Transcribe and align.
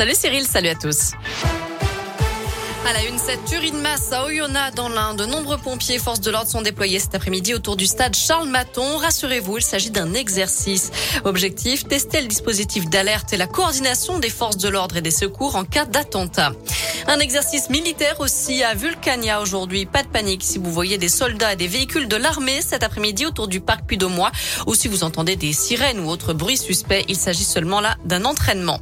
Salut 0.00 0.14
Cyril, 0.14 0.46
salut 0.46 0.68
à 0.68 0.76
tous. 0.76 1.14
À 2.86 2.92
la 2.92 3.04
une, 3.06 3.18
cette 3.18 3.44
tuerie 3.46 3.72
de 3.72 3.78
masse 3.78 4.12
à 4.12 4.26
Oyonnax 4.26 4.72
dans 4.76 4.88
l'Inde. 4.88 5.16
De 5.16 5.26
nombreux 5.26 5.58
pompiers 5.58 5.96
et 5.96 5.98
forces 5.98 6.20
de 6.20 6.30
l'ordre 6.30 6.48
sont 6.48 6.62
déployés 6.62 7.00
cet 7.00 7.16
après-midi 7.16 7.52
autour 7.52 7.74
du 7.74 7.84
stade 7.84 8.14
Charles 8.14 8.48
Maton. 8.48 8.98
Rassurez-vous, 8.98 9.58
il 9.58 9.62
s'agit 9.62 9.90
d'un 9.90 10.14
exercice. 10.14 10.92
Objectif, 11.24 11.88
tester 11.88 12.20
le 12.20 12.28
dispositif 12.28 12.88
d'alerte 12.88 13.32
et 13.32 13.36
la 13.36 13.48
coordination 13.48 14.20
des 14.20 14.30
forces 14.30 14.58
de 14.58 14.68
l'ordre 14.68 14.98
et 14.98 15.02
des 15.02 15.10
secours 15.10 15.56
en 15.56 15.64
cas 15.64 15.84
d'attentat. 15.84 16.52
Un 17.08 17.18
exercice 17.18 17.68
militaire 17.68 18.20
aussi 18.20 18.62
à 18.62 18.74
Vulcania 18.74 19.40
aujourd'hui. 19.40 19.84
Pas 19.84 20.04
de 20.04 20.08
panique 20.08 20.44
si 20.44 20.58
vous 20.58 20.70
voyez 20.72 20.96
des 20.96 21.08
soldats 21.08 21.54
et 21.54 21.56
des 21.56 21.66
véhicules 21.66 22.06
de 22.06 22.16
l'armée 22.16 22.62
cet 22.62 22.84
après-midi 22.84 23.26
autour 23.26 23.48
du 23.48 23.60
parc 23.60 23.84
Puy-de-Mois 23.84 24.30
ou 24.68 24.76
si 24.76 24.86
vous 24.86 25.02
entendez 25.02 25.34
des 25.34 25.52
sirènes 25.52 25.98
ou 25.98 26.08
autres 26.08 26.34
bruits 26.34 26.56
suspects. 26.56 27.04
Il 27.08 27.16
s'agit 27.16 27.42
seulement 27.42 27.80
là 27.80 27.96
d'un 28.04 28.24
entraînement. 28.26 28.78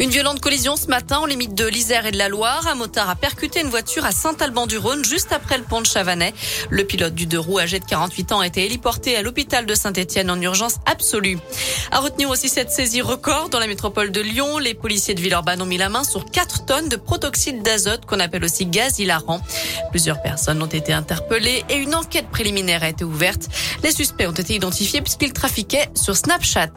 Une 0.00 0.10
violente 0.10 0.40
collision 0.40 0.74
ce 0.74 0.88
matin 0.88 1.18
en 1.18 1.26
limite 1.26 1.54
de 1.54 1.66
l'Isère 1.66 2.04
et 2.04 2.10
de 2.10 2.18
la 2.18 2.28
Loire. 2.28 2.66
Un 2.66 2.74
motard 2.74 3.08
a 3.08 3.14
percuté 3.14 3.60
une 3.60 3.68
voiture 3.68 4.04
à 4.04 4.10
Saint-Alban-du-Rhône 4.10 5.04
juste 5.04 5.32
après 5.32 5.56
le 5.56 5.62
pont 5.62 5.80
de 5.80 5.86
Chavanais. 5.86 6.34
Le 6.68 6.82
pilote 6.82 7.14
du 7.14 7.26
deux 7.26 7.38
roues 7.38 7.60
âgé 7.60 7.78
de 7.78 7.84
48 7.84 8.32
ans 8.32 8.40
a 8.40 8.46
été 8.46 8.64
héliporté 8.66 9.16
à 9.16 9.22
l'hôpital 9.22 9.66
de 9.66 9.74
Saint-Etienne 9.74 10.30
en 10.32 10.40
urgence 10.40 10.76
absolue. 10.86 11.38
À 11.92 12.00
retenir 12.00 12.28
aussi 12.28 12.48
cette 12.48 12.72
saisie 12.72 13.02
record 13.02 13.50
dans 13.50 13.60
la 13.60 13.68
métropole 13.68 14.10
de 14.10 14.20
Lyon. 14.20 14.58
Les 14.58 14.74
policiers 14.74 15.14
de 15.14 15.20
Villeurbanne 15.20 15.62
ont 15.62 15.66
mis 15.66 15.78
la 15.78 15.88
main 15.88 16.02
sur 16.02 16.24
4 16.24 16.66
tonnes 16.66 16.88
de 16.88 16.96
protoxyde 16.96 17.62
d'azote 17.62 18.04
qu'on 18.04 18.18
appelle 18.18 18.44
aussi 18.44 18.66
gaz 18.66 18.98
hilarant. 18.98 19.40
Plusieurs 19.90 20.20
personnes 20.20 20.60
ont 20.60 20.66
été 20.66 20.92
interpellées 20.92 21.64
et 21.68 21.76
une 21.76 21.94
enquête 21.94 22.28
préliminaire 22.30 22.82
a 22.82 22.88
été 22.88 23.04
ouverte. 23.04 23.48
Les 23.84 23.92
suspects 23.92 24.26
ont 24.26 24.32
été 24.32 24.56
identifiés 24.56 25.02
puisqu'ils 25.02 25.32
trafiquaient 25.32 25.88
sur 25.94 26.16
Snapchat. 26.16 26.70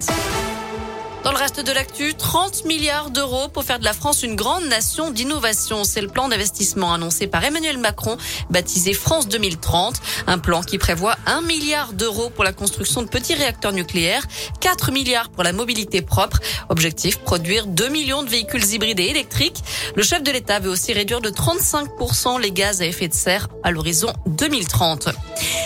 Dans 1.28 1.34
le 1.34 1.40
reste 1.40 1.60
de 1.60 1.74
l'actu, 1.74 2.14
30 2.14 2.64
milliards 2.64 3.10
d'euros 3.10 3.50
pour 3.50 3.66
faire 3.66 3.80
de 3.80 3.84
la 3.84 3.92
France 3.92 4.24
une 4.24 4.38
grande 4.38 4.64
nation 4.64 5.12
d'innovation. 5.12 5.84
C'est 5.84 6.00
le 6.00 6.08
plan 6.08 6.30
d'investissement 6.30 6.94
annoncé 6.94 7.28
par 7.28 7.44
Emmanuel 7.44 7.78
Macron, 7.78 8.16
baptisé 8.50 8.94
France 8.94 9.28
2030. 9.28 10.00
Un 10.28 10.40
plan 10.40 10.62
qui 10.62 10.78
prévoit 10.78 11.18
1 11.26 11.42
milliard 11.42 11.92
d'euros 11.92 12.30
pour 12.30 12.46
la 12.46 12.54
construction 12.54 13.02
de 13.02 13.10
petits 13.10 13.36
réacteurs 13.36 13.74
nucléaires, 13.74 14.24
4 14.62 14.94
milliards 14.94 15.28
pour 15.28 15.44
la 15.44 15.52
mobilité 15.52 16.02
propre. 16.02 16.40
Objectif, 16.70 17.18
produire 17.18 17.68
2 17.68 17.90
millions 17.90 18.24
de 18.24 18.30
véhicules 18.30 18.64
hybrides 18.64 19.02
et 19.02 19.08
électriques. 19.08 19.62
Le 19.98 20.04
chef 20.04 20.24
de 20.24 20.32
l'État 20.32 20.62
veut 20.62 20.70
aussi 20.70 20.94
réduire 20.94 21.20
de 21.20 21.30
35% 21.30 22.40
les 22.40 22.54
gaz 22.54 22.82
à 22.82 22.86
effet 22.86 23.10
de 23.10 23.14
serre 23.14 23.50
à 23.64 23.72
l'horizon 23.72 24.14
2030. 24.28 25.10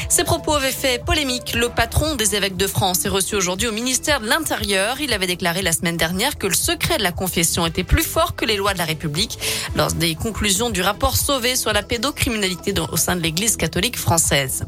Ces 0.10 0.24
propos 0.24 0.56
avaient 0.56 0.72
fait 0.72 1.04
polémique. 1.06 1.54
Le 1.54 1.70
patron 1.70 2.16
des 2.16 2.36
évêques 2.36 2.58
de 2.58 2.68
France 2.68 3.06
est 3.06 3.10
reçu 3.10 3.36
aujourd'hui 3.36 3.68
au 3.68 3.72
ministère 3.72 4.22
de 4.22 4.28
l'Intérieur. 4.28 5.00
Il 5.00 5.14
avait 5.14 5.28
déclaré 5.28 5.51
la 5.60 5.74
semaine 5.74 5.98
dernière 5.98 6.38
que 6.38 6.48
le 6.48 6.54
secret 6.54 6.98
de 6.98 7.04
la 7.04 7.12
confession 7.12 7.66
était 7.66 7.84
plus 7.84 8.04
fort 8.04 8.36
que 8.36 8.46
les 8.46 8.56
lois 8.56 8.72
de 8.72 8.78
la 8.78 8.86
République 8.86 9.38
lors 9.76 9.92
des 9.92 10.16
conclusions 10.16 10.70
du 10.70 10.82
rapport 10.82 11.18
Sauvé 11.18 11.58
sur 11.58 11.74
la 11.74 11.84
pédocriminalité 11.84 12.74
au 12.92 12.96
sein 12.96 13.18
de 13.18 13.22
l'Église 13.22 13.58
catholique 13.58 13.98
française. 13.98 14.66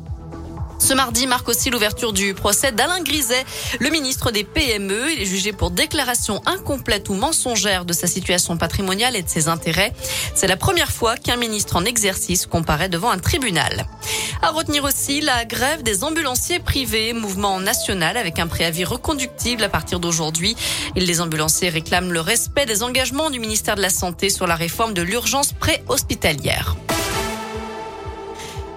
Ce 0.80 0.94
mardi 0.94 1.28
marque 1.28 1.48
aussi 1.48 1.70
l'ouverture 1.70 2.12
du 2.12 2.34
procès 2.34 2.73
d'Alain 2.73 3.02
Griset, 3.02 3.45
le 3.80 3.90
ministre 3.90 4.31
des 4.31 4.44
PME. 4.44 5.14
Il 5.14 5.22
est 5.22 5.25
jugé 5.25 5.53
pour 5.53 5.72
déclaration 5.72 6.42
incomplète 6.45 7.08
ou 7.08 7.14
mensongère 7.14 7.86
de 7.86 7.94
sa 7.94 8.06
situation 8.06 8.58
patrimoniale 8.58 9.16
et 9.16 9.22
de 9.22 9.30
ses 9.30 9.47
intérêts. 9.47 9.94
C'est 10.36 10.47
la 10.47 10.58
première 10.58 10.92
fois 10.92 11.16
qu'un 11.16 11.38
ministre 11.38 11.78
en 11.78 11.86
exercice 11.86 12.45
comparaît 12.45 12.90
devant 12.90 13.12
un 13.12 13.18
tribunal. 13.18 13.86
À 14.44 14.50
retenir 14.50 14.84
aussi 14.84 15.22
la 15.22 15.46
grève 15.46 15.84
des 15.84 16.04
ambulanciers 16.04 16.60
privés, 16.60 17.14
mouvement 17.14 17.62
national 17.62 18.18
avec 18.18 18.40
un 18.40 18.48
préavis 18.48 18.84
reconductible 18.84 19.64
à 19.64 19.70
partir 19.70 20.02
d'aujourd'hui. 20.02 20.58
Les 20.98 21.22
ambulanciers 21.22 21.70
réclament 21.70 22.12
le 22.12 22.20
respect 22.20 22.66
des 22.66 22.84
engagements 22.84 23.30
du 23.30 23.40
ministère 23.40 23.78
de 23.78 23.82
la 23.82 23.90
Santé 23.90 24.30
sur 24.30 24.46
la 24.46 24.56
réforme 24.56 24.94
de 24.94 25.02
l'urgence 25.02 25.54
préhospitalière. 25.54 26.76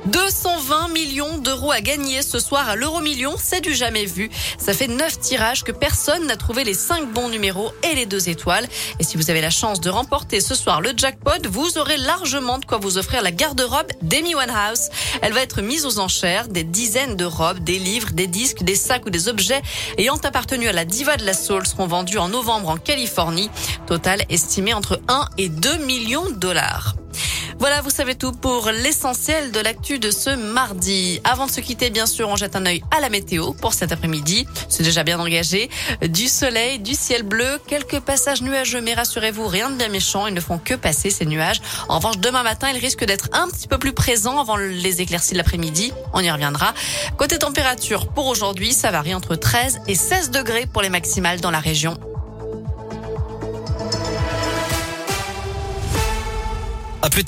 220 0.06 0.88
millions 0.88 1.38
d'euros 1.38 1.72
à 1.72 1.80
gagner 1.80 2.22
ce 2.22 2.38
soir 2.38 2.68
à 2.68 2.76
l'euro 2.76 3.00
million, 3.00 3.34
c'est 3.38 3.60
du 3.60 3.74
jamais 3.74 4.04
vu. 4.04 4.30
Ça 4.58 4.72
fait 4.72 4.88
neuf 4.88 5.18
tirages 5.18 5.64
que 5.64 5.72
personne 5.72 6.26
n'a 6.26 6.36
trouvé 6.36 6.64
les 6.64 6.74
cinq 6.74 7.12
bons 7.12 7.28
numéros 7.28 7.72
et 7.82 7.94
les 7.94 8.06
deux 8.06 8.28
étoiles. 8.28 8.66
Et 9.00 9.04
si 9.04 9.16
vous 9.16 9.30
avez 9.30 9.40
la 9.40 9.50
chance 9.50 9.80
de 9.80 9.90
remporter 9.90 10.40
ce 10.40 10.54
soir 10.54 10.80
le 10.80 10.92
jackpot, 10.96 11.46
vous 11.48 11.78
aurez 11.78 11.96
largement 11.96 12.58
de 12.58 12.64
quoi 12.64 12.78
vous 12.78 12.98
offrir 12.98 13.22
la 13.22 13.32
garde-robe 13.32 13.90
d'Amy 14.02 14.34
House. 14.34 14.88
Elle 15.22 15.32
va 15.32 15.42
être 15.42 15.60
mise 15.62 15.86
aux 15.86 15.98
enchères. 15.98 16.48
Des 16.48 16.64
dizaines 16.64 17.16
de 17.16 17.24
robes, 17.24 17.60
des 17.60 17.78
livres, 17.78 18.12
des 18.12 18.26
disques, 18.26 18.62
des 18.62 18.76
sacs 18.76 19.06
ou 19.06 19.10
des 19.10 19.28
objets 19.28 19.62
ayant 19.98 20.16
appartenu 20.16 20.68
à 20.68 20.72
la 20.72 20.84
diva 20.84 21.16
de 21.16 21.24
la 21.24 21.34
soul 21.34 21.66
seront 21.66 21.86
vendus 21.86 22.18
en 22.18 22.28
novembre 22.28 22.68
en 22.68 22.76
Californie. 22.76 23.50
Total 23.86 24.22
estimé 24.28 24.74
entre 24.74 25.00
1 25.08 25.26
et 25.38 25.48
2 25.48 25.78
millions 25.78 26.28
de 26.30 26.34
dollars. 26.34 26.94
Voilà, 27.58 27.80
vous 27.80 27.90
savez 27.90 28.14
tout 28.14 28.32
pour 28.32 28.70
l'essentiel 28.70 29.50
de 29.50 29.60
l'actu 29.60 29.98
de 29.98 30.10
ce 30.10 30.28
mardi. 30.28 31.20
Avant 31.24 31.46
de 31.46 31.50
se 31.50 31.60
quitter, 31.60 31.88
bien 31.88 32.04
sûr, 32.04 32.28
on 32.28 32.36
jette 32.36 32.54
un 32.54 32.66
œil 32.66 32.82
à 32.94 33.00
la 33.00 33.08
météo 33.08 33.52
pour 33.54 33.72
cet 33.72 33.92
après-midi. 33.92 34.46
C'est 34.68 34.82
déjà 34.82 35.04
bien 35.04 35.18
engagé. 35.18 35.70
Du 36.02 36.28
soleil, 36.28 36.78
du 36.78 36.94
ciel 36.94 37.22
bleu, 37.22 37.58
quelques 37.66 38.00
passages 38.00 38.42
nuageux, 38.42 38.82
mais 38.82 38.92
rassurez-vous, 38.92 39.46
rien 39.46 39.70
de 39.70 39.76
bien 39.76 39.88
méchant. 39.88 40.26
Ils 40.26 40.34
ne 40.34 40.40
font 40.40 40.58
que 40.58 40.74
passer 40.74 41.08
ces 41.08 41.24
nuages. 41.24 41.62
En 41.88 41.96
revanche, 41.96 42.18
demain 42.18 42.42
matin, 42.42 42.68
ils 42.70 42.78
risquent 42.78 43.06
d'être 43.06 43.30
un 43.32 43.48
petit 43.48 43.68
peu 43.68 43.78
plus 43.78 43.94
présents 43.94 44.38
avant 44.38 44.56
les 44.56 45.00
éclaircies 45.00 45.32
de 45.32 45.38
l'après-midi. 45.38 45.92
On 46.12 46.20
y 46.20 46.30
reviendra. 46.30 46.74
Côté 47.16 47.38
température, 47.38 48.08
pour 48.08 48.26
aujourd'hui, 48.26 48.74
ça 48.74 48.90
varie 48.90 49.14
entre 49.14 49.34
13 49.34 49.80
et 49.86 49.94
16 49.94 50.30
degrés 50.30 50.66
pour 50.66 50.82
les 50.82 50.90
maximales 50.90 51.40
dans 51.40 51.50
la 51.50 51.60
région. 51.60 51.96